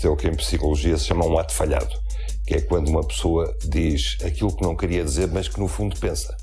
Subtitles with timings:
[0.00, 1.94] Isto é o que em psicologia se chama um ato falhado,
[2.46, 5.94] que é quando uma pessoa diz aquilo que não queria dizer, mas que no fundo
[6.00, 6.38] pensa.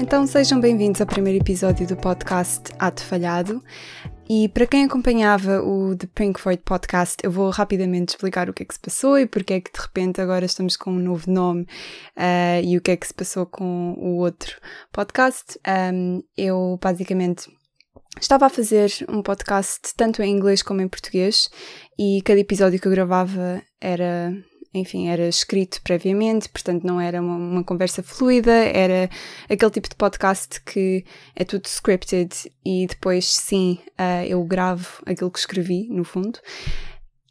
[0.00, 3.60] Então sejam bem-vindos ao primeiro episódio do podcast Ato Falhado.
[4.34, 8.66] E para quem acompanhava o The Pinkford Podcast, eu vou rapidamente explicar o que é
[8.66, 11.64] que se passou e porque é que de repente agora estamos com um novo nome
[12.16, 14.58] uh, e o que é que se passou com o outro
[14.90, 15.60] podcast.
[15.92, 17.52] Um, eu basicamente
[18.18, 21.50] estava a fazer um podcast tanto em inglês como em português
[21.98, 24.32] e cada episódio que eu gravava era
[24.74, 29.10] enfim, era escrito previamente, portanto não era uma, uma, conversa fluida, era
[29.48, 31.04] aquele tipo de podcast que
[31.36, 32.30] é tudo scripted
[32.64, 36.38] e depois sim uh, eu gravo aquilo que escrevi, no fundo.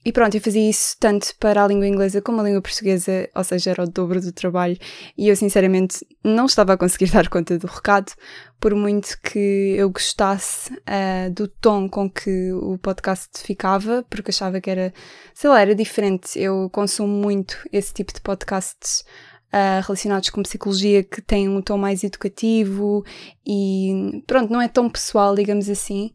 [0.03, 3.43] E pronto, eu fazia isso tanto para a língua inglesa como a língua portuguesa, ou
[3.43, 4.75] seja, era o dobro do trabalho.
[5.15, 8.11] E eu, sinceramente, não estava a conseguir dar conta do recado,
[8.59, 14.59] por muito que eu gostasse uh, do tom com que o podcast ficava, porque achava
[14.59, 14.91] que era,
[15.35, 16.39] sei lá, era diferente.
[16.39, 19.03] Eu consumo muito esse tipo de podcasts.
[19.53, 23.03] Uh, relacionados com psicologia que têm um tom mais educativo
[23.45, 26.13] e pronto, não é tão pessoal, digamos assim,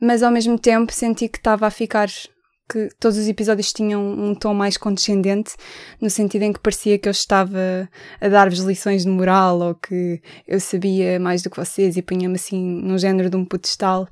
[0.00, 2.08] mas ao mesmo tempo senti que estava a ficar
[2.68, 5.54] que todos os episódios tinham um tom mais condescendente,
[6.00, 7.88] no sentido em que parecia que eu estava
[8.20, 12.34] a dar-vos lições de moral ou que eu sabia mais do que vocês e punha-me
[12.34, 14.06] assim num género de um pedestal,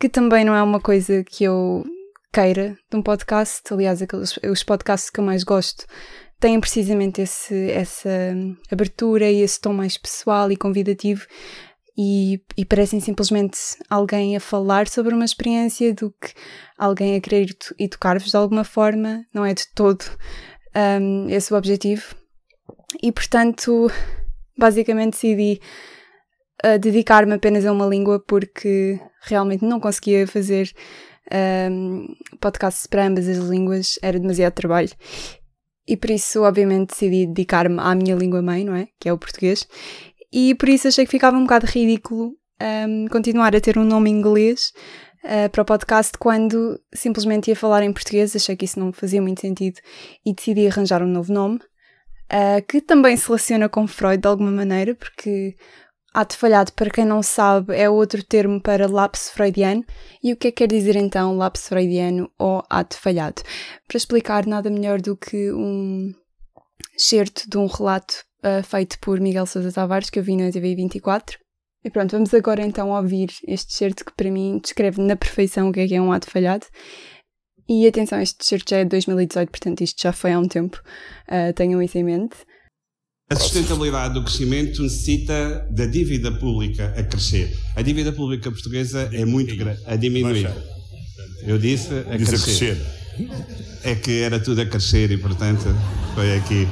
[0.00, 1.84] que também não é uma coisa que eu
[2.32, 3.62] queira de um podcast.
[3.72, 5.84] Aliás, aqueles, os podcasts que eu mais gosto
[6.40, 8.10] têm precisamente esse, essa
[8.70, 11.24] abertura e esse tom mais pessoal e convidativo
[11.96, 13.58] e, e, parecem simplesmente
[13.90, 16.32] alguém a falar sobre uma experiência do que
[16.78, 20.02] alguém a querer educar-vos de alguma forma, não é de todo
[20.74, 22.14] um, esse o objetivo.
[23.02, 23.90] E portanto,
[24.56, 25.60] basicamente decidi
[26.80, 30.72] dedicar-me apenas a uma língua porque realmente não conseguia fazer
[31.70, 32.06] um,
[32.40, 34.90] podcasts para ambas as línguas, era demasiado trabalho.
[35.86, 38.86] E por isso, obviamente, decidi dedicar-me à minha língua mãe, não é?
[39.00, 39.66] Que é o português
[40.32, 44.10] e por isso achei que ficava um bocado ridículo um, continuar a ter um nome
[44.10, 44.72] inglês
[45.24, 48.36] uh, para o podcast quando simplesmente ia falar em português.
[48.36, 49.80] Achei que isso não fazia muito sentido
[50.24, 54.50] e decidi arranjar um novo nome uh, que também se relaciona com Freud de alguma
[54.50, 55.56] maneira, porque
[56.14, 59.84] ato falhado, para quem não sabe, é outro termo para lapso freudiano.
[60.22, 63.42] E o que é que quer dizer então lapso freudiano ou ato falhado?
[63.88, 66.12] Para explicar, nada melhor do que um
[66.96, 70.74] excerto de um relato uh, feito por Miguel Sousa Tavares, que eu vi na TV
[70.74, 71.38] 24.
[71.84, 75.72] E pronto, vamos agora então ouvir este certo que para mim descreve na perfeição o
[75.72, 76.66] que é que é um ato falhado.
[77.68, 80.80] E atenção, este certo já é de 2018, portanto isto já foi há um tempo,
[81.28, 82.36] uh, tenham isso em mente.
[83.30, 87.56] A sustentabilidade do crescimento necessita da dívida pública a crescer.
[87.74, 90.50] A dívida pública portuguesa é muito grande, a diminuir.
[91.44, 92.78] Eu disse a crescer.
[93.82, 95.64] É que era tudo a crescer e, portanto,
[96.14, 96.68] foi aqui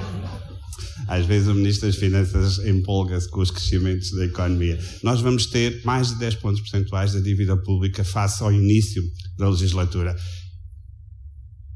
[1.11, 4.79] às vezes o Ministro das Finanças empolga-se com os crescimentos da economia.
[5.03, 9.03] Nós vamos ter mais de 10 pontos percentuais da dívida pública face ao início
[9.37, 10.15] da legislatura.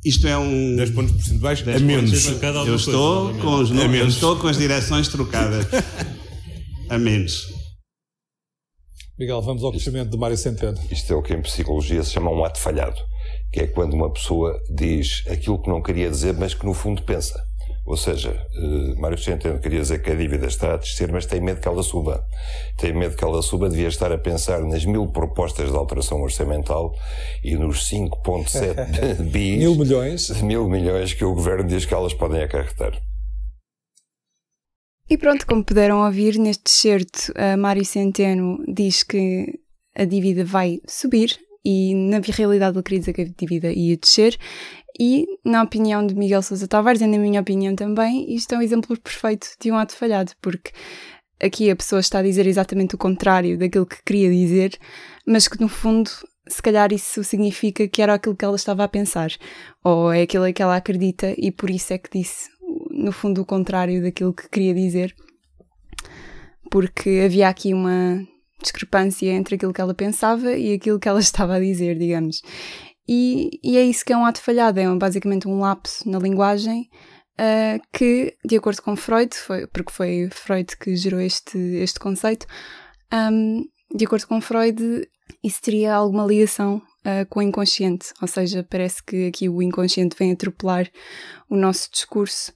[0.04, 0.76] Isto é um.
[0.76, 2.26] 10 pontos percentuais 10 a menos.
[2.64, 5.66] Eu estou, coisa, com os, eu estou com as direções trocadas.
[6.88, 7.52] a menos.
[9.18, 10.78] Miguel, vamos ao crescimento do Mário Centeno.
[10.92, 13.00] Isto é o que em psicologia se chama um ato falhado,
[13.52, 17.02] que é quando uma pessoa diz aquilo que não queria dizer, mas que no fundo
[17.02, 17.34] pensa.
[17.86, 21.40] Ou seja, uh, Mário Centeno queria dizer que a dívida está a descer, mas tem
[21.40, 22.24] medo que ela suba.
[22.78, 26.94] Tem medo que ela suba, devia estar a pensar nas mil propostas de alteração orçamental
[27.42, 29.58] e nos 5,7 bis.
[29.58, 30.42] mil milhões.
[30.42, 32.98] Mil milhões que o governo diz que elas podem acarretar.
[35.08, 39.60] E pronto, como puderam ouvir, neste certo, a Mário Centeno diz que
[39.94, 44.36] a dívida vai subir e na realidade dizer que a dívida ia descer.
[44.98, 48.62] E, na opinião de Miguel Sousa Tavares, e na minha opinião também, isto é um
[48.62, 50.70] exemplo perfeito de um ato falhado, porque
[51.42, 54.78] aqui a pessoa está a dizer exatamente o contrário daquilo que queria dizer,
[55.26, 56.10] mas que no fundo,
[56.46, 59.32] se calhar isso significa que era aquilo que ela estava a pensar,
[59.82, 62.48] ou é aquilo que ela acredita e por isso é que disse,
[62.90, 65.12] no fundo, o contrário daquilo que queria dizer,
[66.70, 68.24] porque havia aqui uma
[68.60, 72.40] discrepância entre aquilo que ela pensava e aquilo que ela estava a dizer, digamos.
[73.06, 76.88] E, e, é isso que é um ato falhado, é basicamente um lapso na linguagem
[77.38, 82.46] uh, que, de acordo com Freud, foi, porque foi Freud que gerou este, este conceito,
[83.12, 83.62] um,
[83.94, 85.06] de acordo com Freud,
[85.42, 90.16] isso teria alguma ligação uh, com o inconsciente, ou seja, parece que aqui o inconsciente
[90.18, 90.90] vem atropelar
[91.50, 92.52] o nosso discurso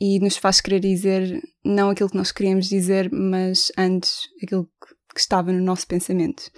[0.00, 4.93] e nos faz querer dizer não aquilo que nós queríamos dizer, mas antes aquilo que
[5.20, 6.50] estava no nosso pensamento.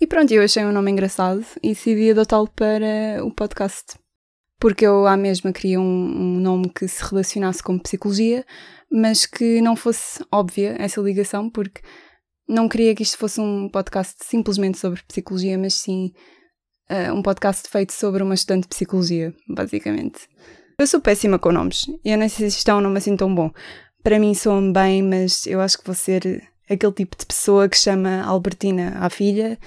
[0.00, 3.98] E pronto, eu achei um nome engraçado e decidi adotá-lo para o podcast.
[4.60, 8.44] Porque eu à mesma queria um, um, nome que se relacionasse com psicologia,
[8.90, 11.80] mas que não fosse óbvia essa ligação, porque
[12.48, 16.12] não queria que isto fosse um podcast simplesmente sobre psicologia, mas sim
[16.90, 20.28] uh, um podcast feito sobre uma estudante de psicologia, basicamente.
[20.80, 23.32] Eu sou péssima com nomes, eu nem sei se isto é um nome assim tão
[23.32, 23.50] bom.
[24.02, 27.76] Para mim soa-me bem, mas eu acho que vou ser aquele tipo de pessoa que
[27.76, 29.58] chama Albertina à filha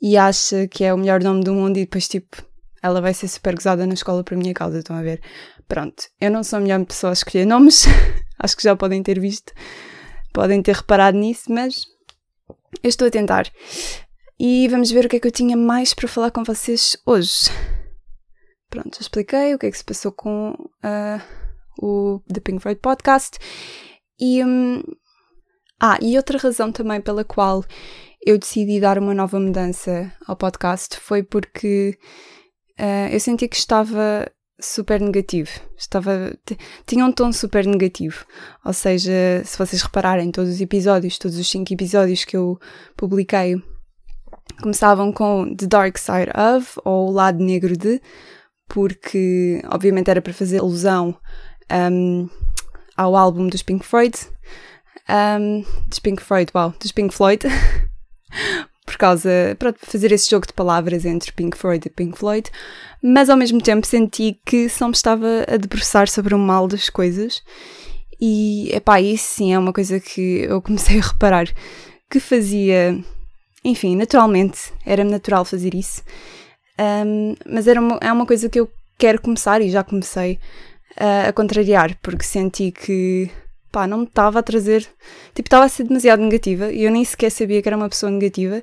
[0.00, 2.42] e acha que é o melhor nome do mundo e depois, tipo,
[2.82, 5.20] ela vai ser super gozada na escola por minha causa, estão a ver?
[5.68, 7.84] Pronto, eu não sou a melhor pessoa a escolher nomes,
[8.38, 9.52] acho que já podem ter visto,
[10.32, 11.86] podem ter reparado nisso, mas
[12.82, 13.50] eu estou a tentar.
[14.38, 17.50] E vamos ver o que é que eu tinha mais para falar com vocês hoje.
[18.68, 21.22] Pronto, já expliquei o que é que se passou com uh,
[21.80, 23.38] o The Pink Floyd Podcast.
[24.18, 24.82] E, um,
[25.84, 27.64] ah, e outra razão também pela qual
[28.24, 31.98] eu decidi dar uma nova mudança ao podcast foi porque
[32.78, 34.30] uh, eu senti que estava
[34.60, 35.50] super negativo.
[35.76, 36.32] Estava,
[36.86, 38.24] tinha um tom super negativo.
[38.64, 42.60] Ou seja, se vocês repararem, todos os episódios, todos os cinco episódios que eu
[42.96, 43.60] publiquei,
[44.62, 48.00] começavam com The Dark Side of, ou O Lado Negro de,
[48.68, 51.18] porque obviamente era para fazer alusão
[51.90, 52.28] um,
[52.96, 54.16] ao álbum dos Pink Floyd.
[55.08, 57.46] Um, dos Pink Floyd, uau, dos Pink Floyd.
[58.84, 62.50] por causa, para fazer esse jogo de palavras entre Pink Floyd e Pink Floyd,
[63.02, 66.90] mas ao mesmo tempo senti que só me estava a debruçar sobre o mal das
[66.90, 67.42] coisas.
[68.20, 71.48] E, epá, isso sim é uma coisa que eu comecei a reparar
[72.10, 73.02] que fazia,
[73.64, 76.02] enfim, naturalmente, era-me natural fazer isso,
[77.06, 80.38] um, mas era uma, é uma coisa que eu quero começar e já comecei
[81.00, 83.30] uh, a contrariar, porque senti que
[83.72, 84.86] pá, não me estava a trazer.
[85.34, 88.12] Tipo, estava a ser demasiado negativa e eu nem sequer sabia que era uma pessoa
[88.12, 88.62] negativa,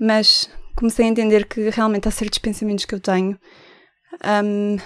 [0.00, 3.38] mas comecei a entender que realmente há certos pensamentos que eu tenho
[4.44, 4.76] um,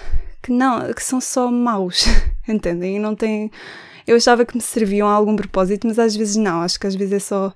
[0.41, 2.05] que não, que são só maus,
[2.47, 2.99] entendem?
[2.99, 3.49] Não tem.
[4.05, 6.95] Eu achava que me serviam a algum propósito, mas às vezes não, acho que às
[6.95, 7.53] vezes é só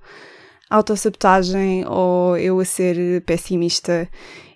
[0.69, 4.09] autossabotagem ou eu a ser pessimista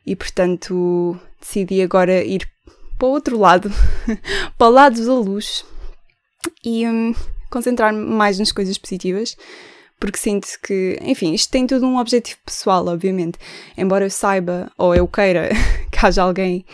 [0.05, 2.49] e portanto decidi agora ir
[2.97, 3.71] para o outro lado,
[4.57, 5.65] para o lado da luz
[6.63, 7.13] e um,
[7.51, 9.37] concentrar-me mais nas coisas positivas,
[9.99, 13.37] porque sinto que, enfim, isto tem tudo um objetivo pessoal, obviamente.
[13.77, 15.49] Embora eu saiba, ou eu queira
[15.91, 16.65] que haja alguém,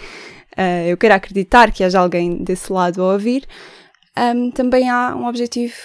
[0.58, 3.46] uh, eu queira acreditar que haja alguém desse lado a ouvir,
[4.18, 5.76] um, também há um objetivo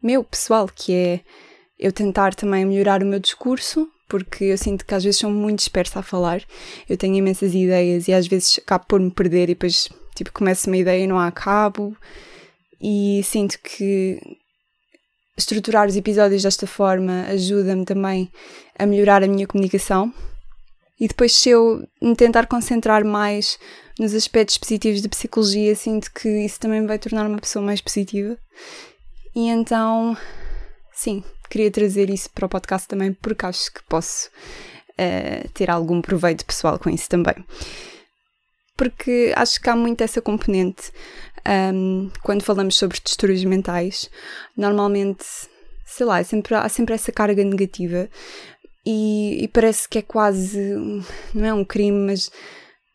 [0.00, 1.20] meu, pessoal, que é
[1.78, 5.58] eu tentar também melhorar o meu discurso, porque eu sinto que às vezes sou muito
[5.58, 6.42] dispersa a falar.
[6.88, 10.68] Eu tenho imensas ideias e às vezes acabo por me perder e depois, tipo, começo
[10.70, 11.96] uma ideia e não há cabo
[12.86, 14.20] e sinto que
[15.38, 18.30] estruturar os episódios desta forma ajuda-me também
[18.78, 20.12] a melhorar a minha comunicação.
[21.00, 23.58] E depois, se eu me tentar concentrar mais
[23.98, 27.80] nos aspectos positivos da psicologia, sinto que isso também me vai tornar uma pessoa mais
[27.80, 28.36] positiva.
[29.34, 30.14] E então,
[30.92, 36.02] sim, queria trazer isso para o podcast também, porque acho que posso uh, ter algum
[36.02, 37.34] proveito pessoal com isso também.
[38.76, 40.92] Porque acho que há muito essa componente
[41.46, 44.10] um, quando falamos sobre distúrbios mentais,
[44.56, 45.24] normalmente,
[45.84, 48.08] sei lá, é sempre, há sempre essa carga negativa
[48.84, 50.58] e, e, parece que é quase,
[51.34, 52.30] não é um crime, mas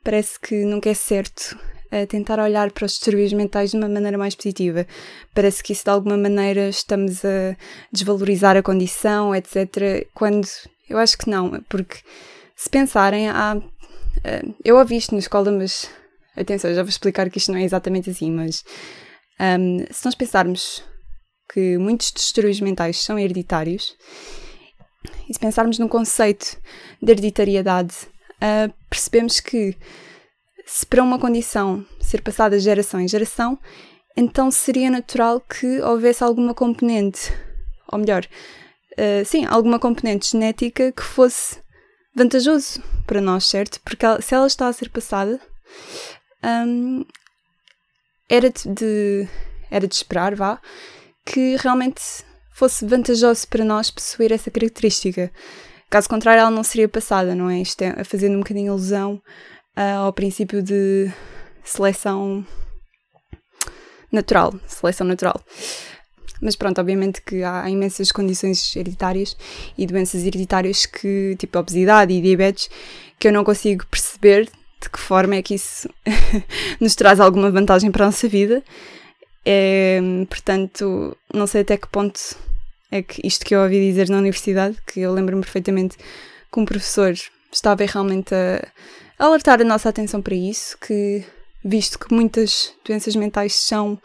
[0.04, 1.58] parece que nunca é certo
[1.92, 4.86] uh, tentar olhar para os distúrbios mentais de uma maneira mais positiva.
[5.34, 7.56] Parece que isso de alguma maneira estamos a
[7.92, 10.08] desvalorizar a condição, etc.
[10.14, 10.48] Quando
[10.88, 11.98] eu acho que não, porque
[12.56, 15.90] se pensarem, há, uh, eu ouvi isto na escola, mas
[16.36, 18.64] Atenção, já vou explicar que isto não é exatamente assim, mas
[19.40, 20.84] um, se nós pensarmos
[21.52, 23.96] que muitos distúrbios mentais são hereditários,
[25.28, 26.58] e se pensarmos no conceito
[27.02, 27.96] de hereditariedade,
[28.36, 29.76] uh, percebemos que
[30.66, 33.58] se para uma condição ser passada geração em geração,
[34.16, 37.32] então seria natural que houvesse alguma componente,
[37.92, 38.26] ou melhor,
[38.94, 41.60] uh, sim, alguma componente genética que fosse
[42.16, 43.80] vantajoso para nós, certo?
[43.82, 45.40] Porque se ela está a ser passada,
[46.44, 47.06] um,
[48.30, 49.28] era de,
[49.70, 50.60] era de esperar, vá,
[51.26, 52.02] que realmente
[52.52, 55.32] fosse vantajoso para nós possuir essa característica.
[55.90, 57.62] Caso contrário, ela não seria passada, não é?
[57.62, 59.22] Isto é fazendo um bocadinho alusão
[59.76, 61.12] uh, ao princípio de
[61.64, 62.46] seleção
[64.12, 65.42] natural, seleção natural.
[66.42, 69.36] Mas pronto, obviamente que há imensas condições hereditárias
[69.78, 72.70] e doenças hereditárias que, tipo obesidade e diabetes,
[73.18, 74.50] que eu não consigo perceber
[74.82, 75.90] de que forma é que isso
[76.80, 78.64] nos traz alguma vantagem para a nossa vida.
[79.46, 82.20] É, portanto, não sei até que ponto
[82.92, 85.98] é que isto que eu ouvi dizer na universidade, que eu lembro-me perfeitamente
[86.52, 87.14] que um professor
[87.52, 91.24] estava realmente a alertar a nossa atenção para isso, que
[91.64, 94.00] visto que muitas doenças mentais são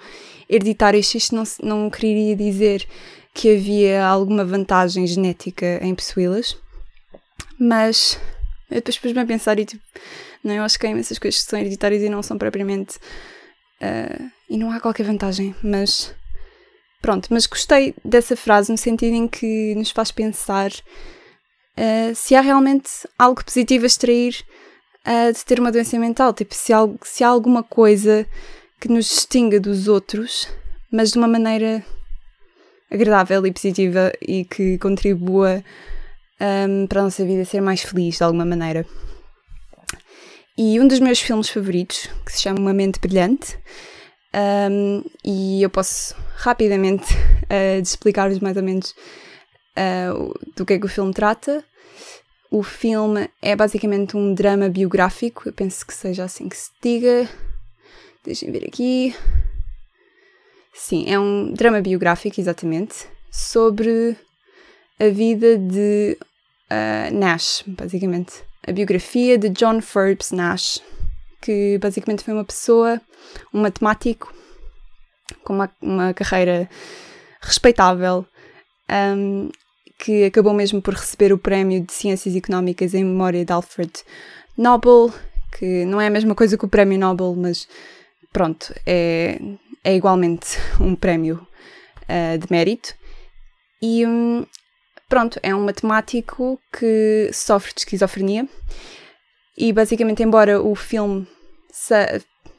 [0.48, 2.86] hereditárias, isto não, não queria dizer
[3.32, 6.56] que havia alguma vantagem genética em possuí-las,
[7.58, 8.18] mas
[8.70, 9.82] eu depois pus-me a pensar e tipo,
[10.44, 12.98] não, eu acho que há imensas coisas que são hereditárias e não são propriamente.
[13.80, 16.14] Uh, e não há qualquer vantagem, mas.
[17.00, 22.40] Pronto, mas gostei dessa frase no sentido em que nos faz pensar uh, se há
[22.40, 24.42] realmente algo positivo a extrair
[25.06, 26.32] uh, de ter uma doença mental.
[26.32, 28.26] Tipo, se há, se há alguma coisa
[28.80, 30.48] que nos distinga dos outros,
[30.90, 31.84] mas de uma maneira
[32.90, 35.64] agradável e positiva e que contribua
[36.40, 38.86] um, para a nossa vida ser mais feliz de alguma maneira.
[40.56, 43.58] E um dos meus filmes favoritos, que se chama Uma Mente Brilhante,
[44.70, 47.12] um, e eu posso rapidamente
[47.50, 48.94] uh, explicar-vos mais ou menos
[49.76, 51.64] uh, do que é que o filme trata.
[52.52, 57.28] O filme é basicamente um drama biográfico, eu penso que seja assim que se diga.
[58.24, 59.12] Deixem ver aqui.
[60.72, 64.16] Sim, é um drama biográfico, exatamente, sobre
[65.00, 66.16] a vida de
[66.70, 68.44] uh, Nash, basicamente.
[68.66, 70.82] A biografia de John Forbes Nash,
[71.42, 73.00] que basicamente foi uma pessoa,
[73.52, 74.32] um matemático,
[75.42, 76.68] com uma, uma carreira
[77.42, 78.24] respeitável,
[79.16, 79.50] um,
[79.98, 83.92] que acabou mesmo por receber o Prémio de Ciências Económicas em memória de Alfred
[84.56, 85.12] Nobel,
[85.58, 87.68] que não é a mesma coisa que o Prémio Nobel, mas
[88.32, 89.38] pronto, é,
[89.84, 91.46] é igualmente um prémio
[92.02, 92.94] uh, de mérito.
[93.80, 94.46] E um,
[95.08, 98.48] pronto, é um matemático que sofre de esquizofrenia.
[99.56, 101.26] E basicamente, embora o filme
[101.70, 101.94] se,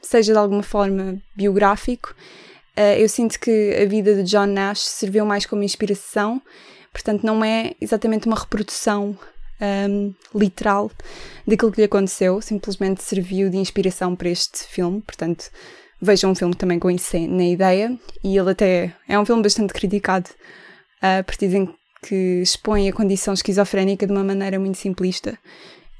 [0.00, 2.14] seja de alguma forma biográfico,
[2.78, 6.40] uh, eu sinto que a vida de John Nash serviu mais como inspiração
[6.96, 9.18] Portanto, não é exatamente uma reprodução
[9.60, 10.90] um, literal
[11.46, 15.02] daquilo que lhe aconteceu, simplesmente serviu de inspiração para este filme.
[15.02, 15.50] Portanto,
[16.00, 17.94] vejam um filme também com isso na ideia.
[18.24, 20.30] E ele até é um filme bastante criticado,
[21.02, 21.68] uh, porque dizem
[22.06, 25.38] que expõe a condição esquizofrénica de uma maneira muito simplista.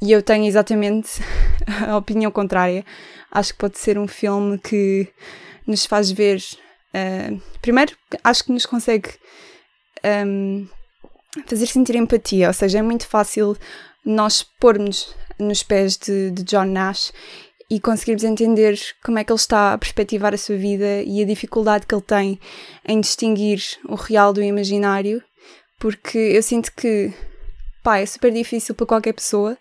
[0.01, 1.21] E eu tenho exatamente
[1.89, 2.85] a opinião contrária.
[3.31, 5.09] Acho que pode ser um filme que
[5.67, 6.43] nos faz ver.
[6.95, 9.11] Uh, primeiro, acho que nos consegue
[10.27, 10.67] um,
[11.47, 13.57] fazer sentir empatia, ou seja, é muito fácil
[14.05, 17.13] nós pormos nos pés de, de John Nash
[17.69, 21.27] e conseguirmos entender como é que ele está a perspectivar a sua vida e a
[21.27, 22.41] dificuldade que ele tem
[22.87, 25.23] em distinguir o real do imaginário,
[25.79, 27.13] porque eu sinto que,
[27.83, 29.57] pá, é super difícil para qualquer pessoa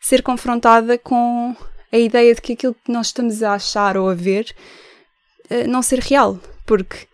[0.00, 1.54] ser confrontada com
[1.92, 4.54] a ideia de que aquilo que nós estamos a achar ou a ver
[5.50, 7.06] eh, não ser real, porque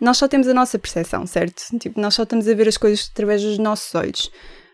[0.00, 1.62] nós só temos a nossa percepção, certo?
[1.78, 4.30] Tipo, nós só estamos a ver as coisas através dos nossos olhos.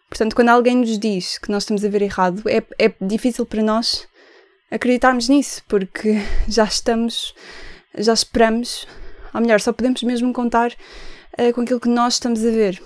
[0.09, 3.63] Portanto, quando alguém nos diz que nós estamos a ver errado, é, é difícil para
[3.63, 4.07] nós
[4.71, 6.17] acreditarmos nisso, porque
[6.49, 7.35] já estamos,
[7.97, 8.87] já esperamos,
[9.33, 10.73] ou melhor, só podemos mesmo contar
[11.39, 12.83] uh, com aquilo que nós estamos a ver.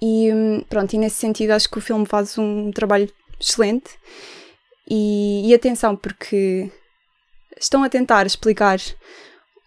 [0.00, 3.90] E hum, pronto, e nesse sentido acho que o filme faz um trabalho excelente.
[4.88, 6.70] E, e atenção, porque
[7.58, 8.78] estão a tentar explicar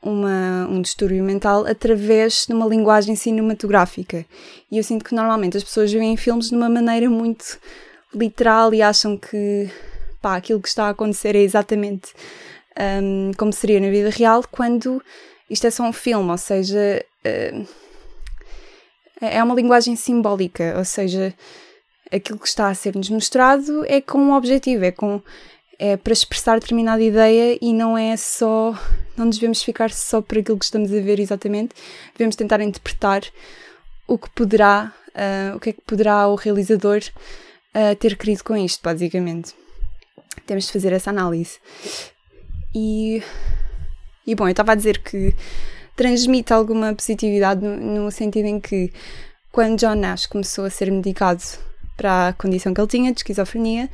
[0.02, 4.26] uma, um distúrbio mental através de uma linguagem cinematográfica.
[4.72, 7.60] E eu sinto que normalmente as pessoas veem filmes de uma maneira muito
[8.14, 9.70] literal e acham que
[10.22, 12.14] pá, aquilo que está a acontecer é exatamente
[13.04, 15.02] um, como seria na vida real, quando
[15.50, 17.68] isto é só um filme, ou seja, uh,
[19.22, 21.34] é uma linguagem simbólica, ou seja,
[22.12, 25.22] aquilo que está a ser-nos mostrado é com um objetivo, é com
[25.84, 28.78] é para expressar determinada ideia e não é só.
[29.18, 31.74] Não nos devemos ficar só por aquilo que estamos a ver exatamente,
[32.14, 33.24] devemos tentar interpretar
[34.08, 37.02] o que poderá, uh, o que é que poderá o realizador
[37.74, 39.56] uh, ter querido com isto, basicamente.
[40.46, 41.58] Temos de fazer essa análise.
[42.76, 43.24] E,
[44.28, 45.34] e bom, eu estava a dizer que
[45.96, 48.92] transmite alguma positividade no, no sentido em que
[49.52, 51.44] quando John Nash começou a ser medicado
[51.98, 53.90] para a condição que ele tinha de esquizofrenia,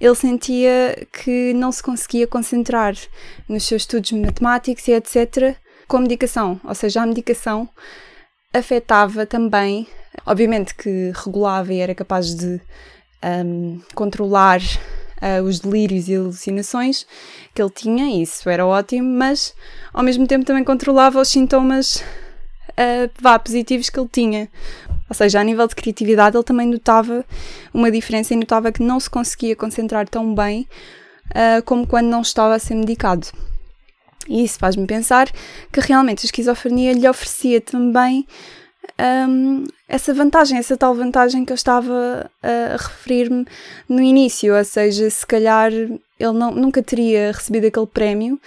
[0.00, 2.94] ele sentia que não se conseguia concentrar
[3.48, 5.56] nos seus estudos matemáticos e etc.
[5.86, 7.68] com a medicação, ou seja, a medicação
[8.52, 9.86] afetava também,
[10.26, 12.60] obviamente que regulava e era capaz de
[13.24, 14.60] um, controlar
[15.24, 17.06] uh, os delírios e alucinações
[17.54, 19.54] que ele tinha, isso era ótimo, mas
[19.92, 22.04] ao mesmo tempo também controlava os sintomas
[22.70, 24.48] uh, vá, positivos que ele tinha.
[25.08, 27.24] Ou seja, a nível de criatividade, ele também notava
[27.72, 30.68] uma diferença e notava que não se conseguia concentrar tão bem
[31.30, 33.26] uh, como quando não estava a ser medicado.
[34.28, 35.30] E isso faz-me pensar
[35.70, 38.26] que realmente a esquizofrenia lhe oferecia também
[39.28, 43.46] um, essa vantagem, essa tal vantagem que eu estava a, referir-me
[43.88, 48.40] no início, ou seja, se calhar ele não, nunca teria recebido aquele prémio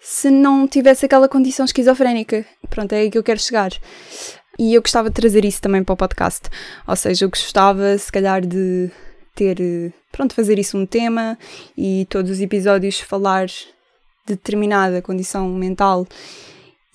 [0.00, 2.44] se não tivesse aquela condição esquizofrénica.
[2.70, 3.70] Pronto, é aí que eu quero chegar.
[4.58, 6.48] E eu gostava de trazer isso também para o podcast.
[6.86, 8.90] Ou seja, eu gostava, se calhar, de
[9.34, 11.38] ter, pronto, fazer isso um tema
[11.76, 13.66] e todos os episódios falar de
[14.26, 16.06] determinada condição mental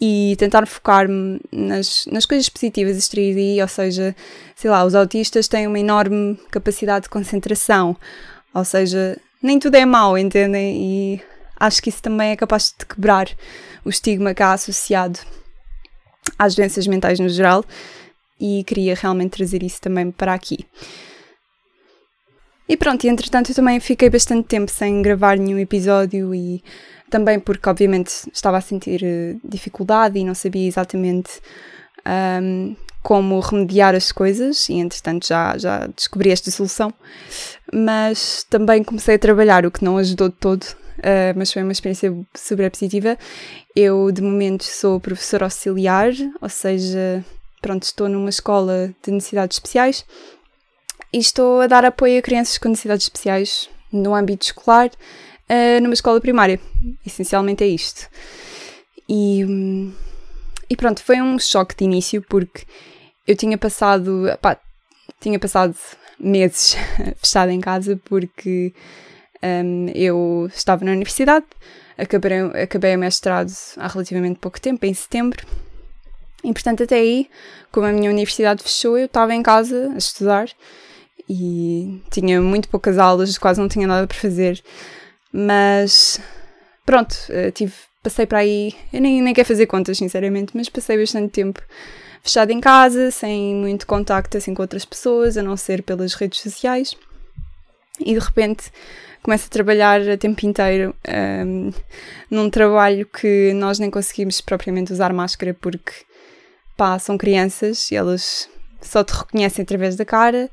[0.05, 4.13] e tentar focar-me nas, nas coisas positivas extrair daí, ou seja,
[4.53, 7.95] sei lá, os autistas têm uma enorme capacidade de concentração,
[8.53, 10.75] ou seja, nem tudo é mau, entendem?
[10.75, 11.22] E
[11.57, 13.29] acho que isso também é capaz de quebrar
[13.86, 15.22] o estigma cá associado
[16.38, 17.63] às doenças mentais no geral
[18.38, 20.67] e queria realmente trazer isso também para aqui.
[22.67, 26.62] E pronto, e entretanto eu também fiquei bastante tempo sem gravar nenhum episódio e
[27.13, 31.29] também porque obviamente estava a sentir uh, dificuldade e não sabia exatamente
[32.41, 36.91] um, como remediar as coisas e entretanto já, já descobri esta solução,
[37.72, 41.72] mas também comecei a trabalhar, o que não ajudou de todo, uh, mas foi uma
[41.72, 43.15] experiência super positiva.
[43.75, 47.24] Eu de momento sou professora auxiliar, ou seja,
[47.62, 50.03] pronto, estou numa escola de necessidades especiais
[51.12, 54.89] e estou a dar apoio a crianças com necessidades especiais no âmbito escolar,
[55.50, 56.59] uh, numa escola primária.
[57.05, 58.07] Essencialmente é isto.
[59.07, 59.91] E,
[60.69, 62.65] e pronto, foi um choque de início porque
[63.27, 64.57] eu tinha passado, pá,
[65.19, 65.75] tinha passado
[66.19, 66.75] meses
[67.17, 68.73] fechada em casa porque
[69.43, 71.45] um, eu estava na universidade,
[71.97, 75.45] acabei, acabei o mestrado há relativamente pouco tempo, em setembro,
[76.43, 77.29] e portanto até aí,
[77.71, 80.50] como a minha universidade fechou, eu estava em casa a estudar
[81.29, 84.62] e tinha muito poucas aulas, quase não tinha nada para fazer.
[85.33, 86.21] Mas
[86.85, 87.73] pronto, eh, tive,
[88.03, 91.59] passei para aí, eu nem, nem quero fazer contas, sinceramente, mas passei bastante tempo
[92.21, 96.39] fechada em casa, sem muito contacto assim com outras pessoas, a não ser pelas redes
[96.39, 96.96] sociais.
[98.00, 98.72] E de repente
[99.24, 101.74] começo a trabalhar a tempo inteiro um, ehm,
[102.29, 105.93] num trabalho que nós nem conseguimos propriamente usar máscara porque
[106.75, 108.50] pá, são crianças e elas
[108.81, 110.50] só te reconhecem através da cara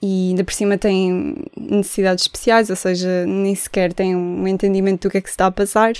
[0.00, 5.10] e ainda por cima têm necessidades especiais, ou seja, nem sequer têm um entendimento do
[5.10, 5.92] que é que se está a passar.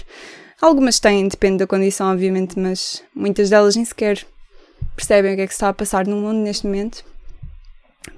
[0.61, 4.24] Algumas têm, depende da condição, obviamente, mas muitas delas nem sequer
[4.94, 7.04] percebem o que é que se está a passar no mundo neste momento.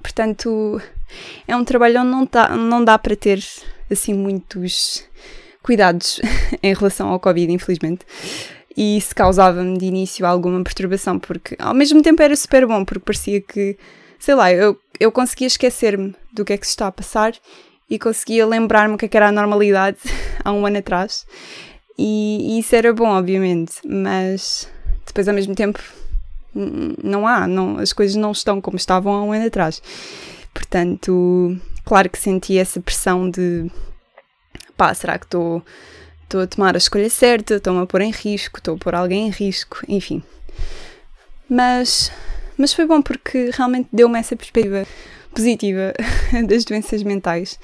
[0.01, 0.81] Portanto,
[1.47, 3.43] é um trabalho onde não, tá, não dá para ter
[3.89, 5.03] assim muitos
[5.61, 6.19] cuidados
[6.61, 8.05] em relação ao Covid, infelizmente.
[8.75, 13.03] E isso causava-me de início alguma perturbação, porque ao mesmo tempo era super bom, porque
[13.03, 13.77] parecia que
[14.21, 17.33] sei lá, eu, eu conseguia esquecer-me do que é que se está a passar
[17.89, 19.97] e conseguia lembrar-me o que, é que era a normalidade
[20.45, 21.25] há um ano atrás.
[21.97, 24.69] E, e, isso era bom, obviamente, mas
[25.05, 25.79] depois ao mesmo tempo
[26.53, 29.81] não há, não, as coisas não estão como estavam há um ano atrás.
[30.53, 33.71] Portanto, claro que senti essa pressão de
[34.77, 35.63] pá, será que estou
[36.41, 39.31] a tomar a escolha certa, estou-me a pôr em risco, estou a pôr alguém em
[39.31, 40.21] risco, enfim.
[41.49, 42.11] Mas
[42.57, 44.85] mas foi bom porque realmente deu-me essa perspectiva
[45.33, 45.93] positiva
[46.47, 47.59] das doenças mentais.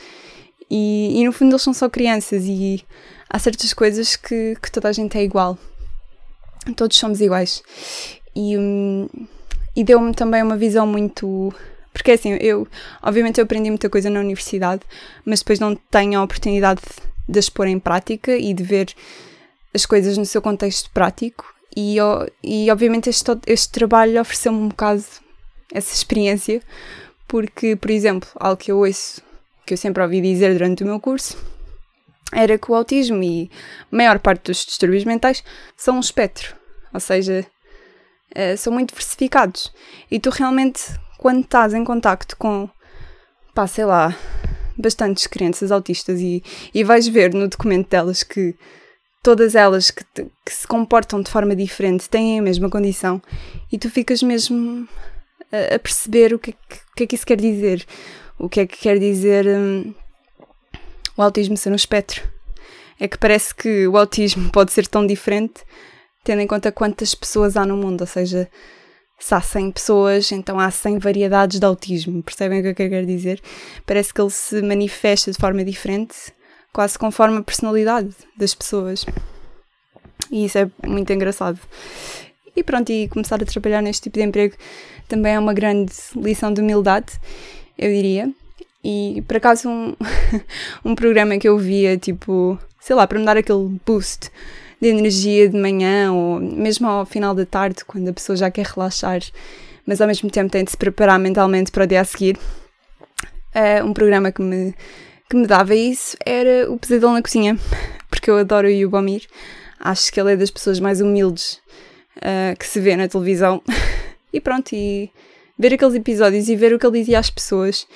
[0.70, 2.84] E, e, no fundo eles são só crianças e
[3.30, 5.58] há certas coisas que, que toda a gente é igual.
[6.76, 7.64] Todos somos iguais.
[8.36, 8.56] E,
[9.76, 11.54] e deu-me também uma visão muito.
[11.94, 12.68] Porque assim, eu
[13.02, 14.82] obviamente eu aprendi muita coisa na universidade,
[15.26, 16.82] mas depois não tenho a oportunidade
[17.28, 18.94] de as pôr em prática e de ver
[19.74, 21.57] as coisas no seu contexto prático.
[21.80, 21.98] E,
[22.44, 25.04] e obviamente este, este trabalho ofereceu-me um bocado
[25.72, 26.60] essa experiência,
[27.28, 29.22] porque, por exemplo, algo que eu ouço,
[29.64, 31.38] que eu sempre ouvi dizer durante o meu curso,
[32.34, 33.52] era que o autismo e
[33.92, 35.44] a maior parte dos distúrbios mentais
[35.76, 36.56] são um espectro,
[36.92, 37.46] ou seja,
[38.32, 39.72] uh, são muito diversificados.
[40.10, 40.82] E tu realmente,
[41.20, 42.68] quando estás em contacto com,
[43.54, 44.18] pá, sei lá,
[44.76, 48.56] bastantes crianças autistas e, e vais ver no documento delas que
[49.24, 53.22] todas elas que, te, que, se comportam de forma diferente têm a mesma condição
[53.72, 54.88] e tu ficas mesmo
[55.52, 57.86] a, a perceber o que, é que, que, é que isso quer dizer.
[58.40, 59.94] O que é que quer dizer hum,
[61.16, 62.22] o autismo ser um espectro.
[63.00, 65.64] É que parece que o autismo pode ser tão diferente
[66.24, 68.50] tendo em conta quantas pessoas há no mundo, ou seja,
[69.18, 72.22] se há 100 pessoas, então há 100 variedades de autismo.
[72.22, 73.42] Percebem o que é eu quero dizer?
[73.86, 76.34] Parece que ele se manifesta de forma diferente
[76.78, 79.04] quase conforme a personalidade das pessoas.
[80.32, 81.60] E isso é muito engraçado.
[82.56, 84.56] E pronto, e começar a trabalhar neste tipo de emprego
[85.08, 87.14] também é uma grande lição de humildade,
[87.80, 88.32] eu diria.
[88.84, 89.96] E por acaso um,
[90.86, 94.30] um programa que eu via, tipo, sei lá, para me dar aquele boost
[94.80, 98.68] de energia de manhã ou mesmo ao final da tarde, quando a pessoa já quer
[98.68, 99.22] relaxar,
[99.84, 102.38] mas ao mesmo tempo tem de se preparar mentalmente para o dia a seguir.
[103.56, 104.76] Uh, um programa que me,
[105.30, 107.58] que me dava isso era o Pesadelo na Cozinha,
[108.10, 109.26] porque eu adoro o Yubomir.
[109.80, 111.60] Acho que ele é das pessoas mais humildes
[112.18, 113.62] uh, que se vê na televisão.
[114.34, 115.12] e pronto, e
[115.58, 117.88] ver aqueles episódios e ver o que ele dizia às pessoas.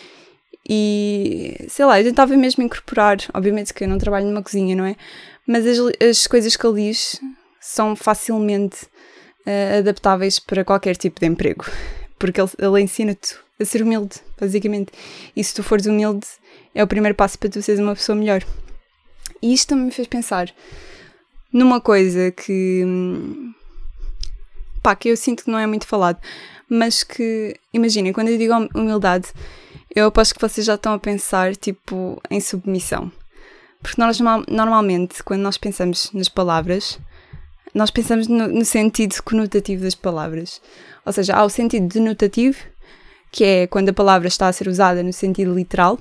[0.68, 3.18] E sei lá, eu tentava mesmo incorporar.
[3.34, 4.96] Obviamente que eu não trabalho numa cozinha, não é?
[5.48, 5.78] Mas as,
[6.10, 7.20] as coisas que ele diz
[7.60, 8.86] são facilmente
[9.46, 11.66] uh, adaptáveis para qualquer tipo de emprego.
[12.22, 14.92] Porque ele, ele ensina-te a ser humilde, basicamente.
[15.36, 16.28] E se tu fores humilde,
[16.76, 18.44] é o primeiro passo para tu seres uma pessoa melhor.
[19.42, 20.54] E isto também me fez pensar
[21.52, 22.86] numa coisa que.
[24.84, 26.20] pá, que eu sinto que não é muito falado,
[26.70, 29.30] mas que, imaginem, quando eu digo humildade,
[29.96, 33.12] eu aposto que vocês já estão a pensar, tipo, em submissão.
[33.82, 37.00] Porque nós, normalmente, quando nós pensamos nas palavras,
[37.74, 40.62] nós pensamos no, no, sentido conotativo das palavras.
[41.06, 42.58] Ou seja, há o sentido denotativo,
[43.32, 46.00] que é quando a palavra está a ser usada no sentido literal,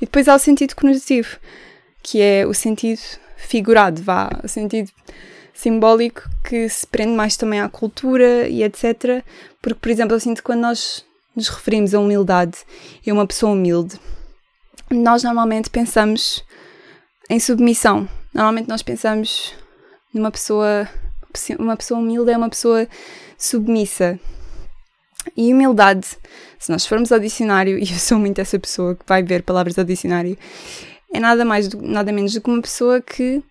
[0.00, 1.38] e depois há o sentido conotativo,
[2.02, 3.00] que é o sentido
[3.36, 4.90] figurado, vá, o sentido
[5.52, 9.24] simbólico que se prende mais também à cultura e etc.
[9.62, 12.58] Porque, por exemplo, eu sinto que quando nós nos referimos a humildade
[13.06, 13.98] e a uma pessoa humilde,
[14.90, 16.44] nós normalmente pensamos
[17.30, 18.08] em submissão.
[18.32, 19.54] Normalmente nós pensamos
[20.14, 20.88] numa pessoa.
[21.58, 22.88] Uma pessoa humilde é uma pessoa
[23.36, 24.18] submissa.
[25.36, 26.06] E humildade,
[26.58, 29.78] se nós formos ao dicionário, e eu sou muito essa pessoa que vai ver palavras
[29.78, 30.38] ao dicionário,
[31.12, 33.42] é nada mais, nada menos do que uma pessoa que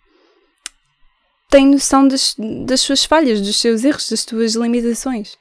[1.49, 5.37] tem noção das, das suas falhas, dos seus erros, das suas limitações.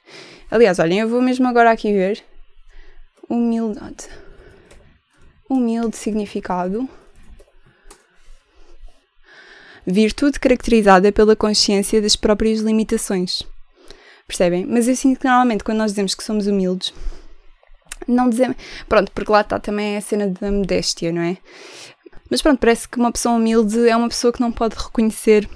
[0.51, 2.23] Aliás, olhem, eu vou mesmo agora aqui ver.
[3.27, 4.07] Humildade.
[5.49, 6.87] Humilde significado.
[9.85, 13.43] Virtude caracterizada pela consciência das próprias limitações.
[14.27, 14.65] Percebem?
[14.65, 16.93] Mas eu sinto que normalmente quando nós dizemos que somos humildes,
[18.07, 18.57] não dizemos.
[18.87, 21.37] Pronto, porque lá está também a cena da modéstia, não é?
[22.29, 25.47] Mas pronto, parece que uma pessoa humilde é uma pessoa que não pode reconhecer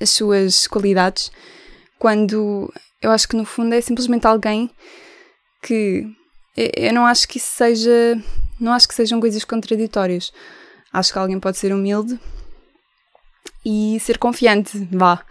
[0.00, 1.30] as suas qualidades
[1.98, 4.70] quando eu acho que no fundo é simplesmente alguém
[5.62, 6.06] que
[6.56, 8.18] eu não acho que isso seja
[8.58, 10.32] não acho que sejam coisas contraditórias
[10.92, 12.18] acho que alguém pode ser humilde
[13.64, 15.22] e ser confiante vá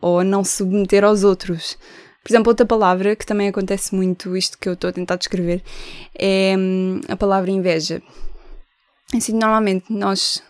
[0.00, 1.76] ou não submeter aos outros
[2.22, 5.62] por exemplo, outra palavra que também acontece muito, isto que eu estou a tentar descrever,
[6.16, 8.02] é hum, a palavra inveja.
[9.14, 10.42] Assim, normalmente nós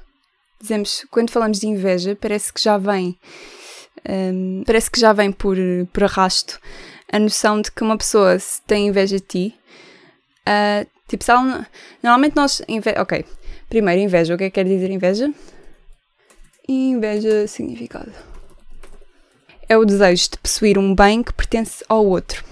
[0.60, 3.16] dizemos, quando falamos de inveja, parece que já vem,
[4.08, 5.56] um, parece que já vem por,
[5.92, 6.60] por arrasto
[7.10, 9.54] a noção de que uma pessoa se tem inveja de ti,
[10.46, 11.66] uh, tipo, se ela,
[12.02, 13.24] normalmente nós, inve ok,
[13.68, 15.32] primeiro inveja, o que é que quer dizer inveja?
[16.72, 18.12] Inveja, significado
[19.70, 22.44] é o desejo de possuir um bem que pertence ao outro.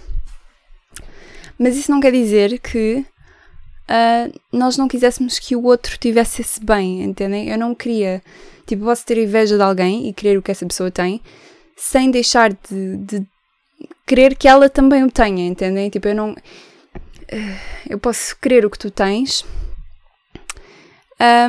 [1.58, 3.04] Mas isso não quer dizer que
[3.90, 7.48] uh, nós não quiséssemos que o outro tivesse esse bem, entendem?
[7.48, 8.22] Eu não queria,
[8.64, 11.20] tipo, posso ter inveja de alguém e querer o que essa pessoa tem,
[11.76, 13.26] sem deixar de, de
[14.06, 15.90] querer que ela também o tenha, entendem?
[15.90, 16.30] Tipo, eu não.
[16.30, 17.58] Uh,
[17.90, 19.44] eu posso querer o que tu tens,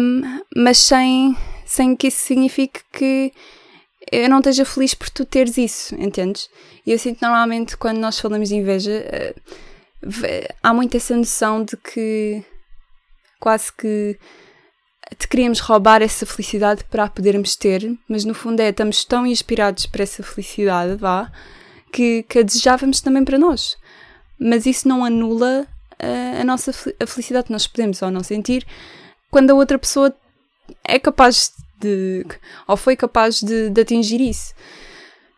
[0.01, 1.37] um, mas sem,
[1.69, 3.31] sem que isso signifique que
[4.11, 6.49] eu não esteja feliz por tu teres isso, entendes?
[6.83, 9.05] E eu sinto normalmente quando nós falamos de inveja,
[10.03, 12.43] uh, há muito essa noção de que
[13.39, 14.17] quase que
[15.15, 19.27] te queríamos roubar essa felicidade para a podermos ter, mas no fundo é, estamos tão
[19.27, 21.31] inspirados para essa felicidade, vá,
[21.93, 23.77] que, que a desejávamos também para nós.
[24.39, 25.67] Mas isso não anula
[26.01, 28.65] uh, a nossa a felicidade que nós podemos ou não sentir
[29.29, 30.11] quando a outra pessoa
[30.83, 32.25] é capaz de.
[32.67, 34.53] ou foi capaz de, de atingir isso.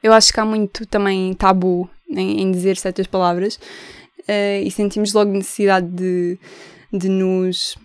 [0.02, 3.56] Eu acho que há muito também tabu em, em dizer certas palavras
[4.22, 6.40] uh, e sentimos logo necessidade de,
[6.92, 7.78] de nos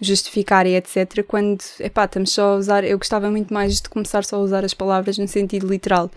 [0.00, 1.24] justificar e etc.
[1.26, 2.84] Quando, epá, estamos só a usar.
[2.84, 6.10] Eu gostava muito mais de começar só a usar as palavras no sentido literal.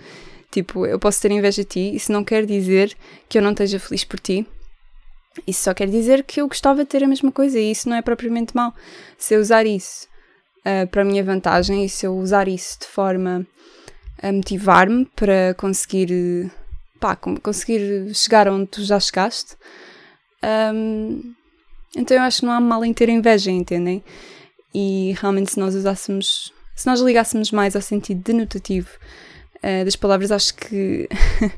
[0.51, 2.95] Tipo, eu posso ter inveja de ti, isso não quer dizer
[3.27, 4.47] que eu não esteja feliz por ti.
[5.45, 7.95] Isso só quer dizer que eu gostava de ter a mesma coisa e isso não
[7.95, 8.73] é propriamente mal.
[9.17, 10.08] Se eu usar isso
[10.59, 13.45] uh, para a minha vantagem e se eu usar isso de forma
[14.21, 16.51] a motivar-me para conseguir,
[16.99, 19.55] pá, conseguir chegar onde tu já chegaste.
[20.73, 21.33] Um,
[21.95, 24.03] então eu acho que não há mal em ter inveja, entendem?
[24.73, 28.89] E realmente se nós usássemos, se nós ligássemos mais ao sentido denotativo
[29.57, 31.07] uh, das palavras, acho que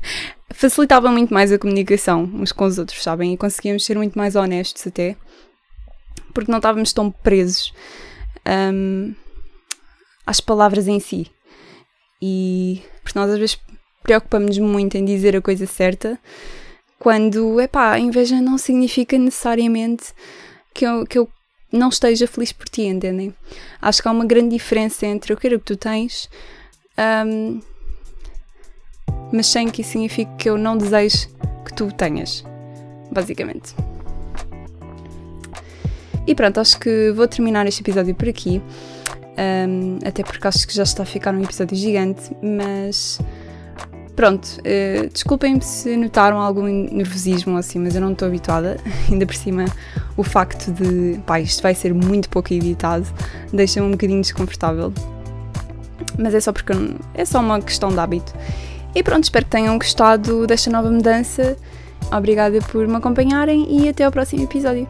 [0.50, 3.34] facilitava muito mais a comunicação uns com os outros, sabem?
[3.34, 5.16] E conseguíamos ser muito mais honestos até,
[6.32, 7.72] porque não estávamos tão presos
[8.46, 9.14] um,
[10.26, 11.30] às palavras em si.
[12.20, 13.58] E porque nós às vezes
[14.02, 16.18] preocupamos-nos muito em dizer a coisa certa,
[16.98, 20.12] quando, epá, a inveja não significa necessariamente
[20.72, 21.28] que eu, que eu
[21.72, 23.34] não esteja feliz por ti, entendem?
[23.80, 26.28] Acho que há uma grande diferença entre eu quero o que tu tens,
[27.26, 27.60] um,
[29.32, 31.28] mas sem que isso signifique que eu não desejo
[31.64, 32.44] que tu tenhas,
[33.10, 33.74] basicamente.
[36.26, 38.62] E pronto, acho que vou terminar este episódio por aqui.
[39.32, 43.18] Um, até porque acho que já está a ficar um episódio gigante, mas
[44.14, 48.76] pronto, uh, desculpem-me se notaram algum nervosismo assim, mas eu não estou habituada,
[49.10, 49.64] ainda por cima
[50.16, 53.06] o facto de, pá, isto vai ser muito pouco editado,
[53.52, 54.92] deixa-me um bocadinho desconfortável,
[56.18, 56.72] mas é só porque
[57.14, 58.34] é só uma questão de hábito.
[58.94, 61.56] E pronto, espero que tenham gostado desta nova mudança,
[62.14, 64.86] obrigada por me acompanharem e até ao próximo episódio.